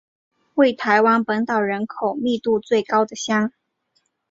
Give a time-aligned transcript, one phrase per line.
[0.55, 3.51] 为台湾本岛人口密度最高的乡。